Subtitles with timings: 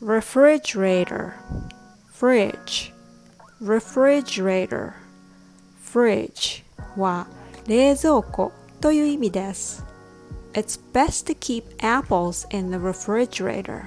[0.00, 1.34] refrigerator
[2.12, 2.92] fridge
[3.60, 4.92] refrigerator
[5.82, 6.62] fridge
[6.96, 7.26] は
[7.66, 9.84] 冷蔵庫という意味です
[10.54, 13.86] It's best to keep apples in the refrigerator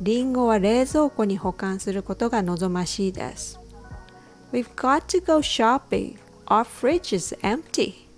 [0.00, 3.58] リンゴは冷蔵庫に保管することが望ましいです
[4.52, 6.16] We've got to go shopping
[6.46, 8.09] Our fridge is empty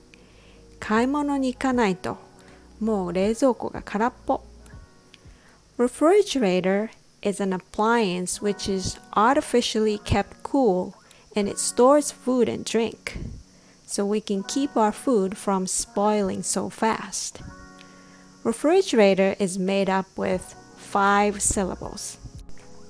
[0.81, 2.17] 買い物に行かないと
[2.79, 4.43] もう冷蔵庫が空っぽ
[5.77, 6.89] Refrigerator
[7.21, 10.93] is an appliance which is artificially kept cool
[11.35, 13.15] and it stores food and drink
[13.87, 17.39] so we can keep our food from spoiling so fast.
[18.43, 22.17] Refrigerator is made up with five syllables.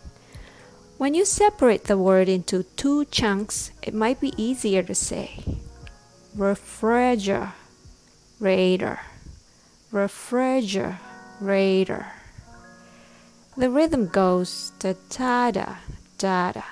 [0.99, 5.41] When you separate the word into two chunks, it might be easier to say.
[6.37, 7.53] Refrigerator,
[9.91, 12.07] refrigerator.
[13.57, 15.77] The rhythm goes da da da
[16.19, 16.63] da da.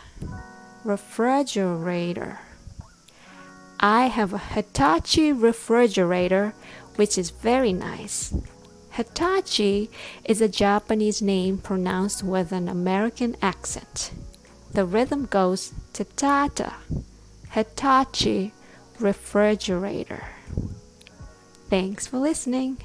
[0.84, 2.38] Refrigerator.
[3.80, 6.54] I have a Hitachi refrigerator,
[6.97, 8.32] which is very nice.
[9.00, 9.88] Hitachi
[10.26, 14.10] is a Japanese name pronounced with an American accent.
[14.74, 16.76] The rhythm goes ta-ta-ta,
[17.52, 18.52] Hitachi
[18.98, 20.24] refrigerator.
[21.70, 22.76] Thanks for listening.